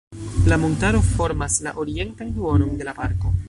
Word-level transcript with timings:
La 0.51 0.57
montaro 0.61 1.03
formas 1.09 1.59
la 1.67 1.75
orientan 1.85 2.35
duonon 2.39 2.75
de 2.81 2.89
la 2.89 2.99
Parko. 3.03 3.37